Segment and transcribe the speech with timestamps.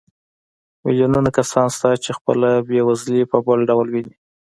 [0.83, 4.15] میلیونونه کسان شته چې خپله بېوزلي په بل ډول ویني